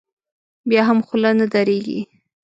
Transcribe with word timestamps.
بیا 0.69 0.81
هم 0.87 0.99
خوله 1.07 1.31
نه 1.39 1.45
درېږي. 1.53 1.99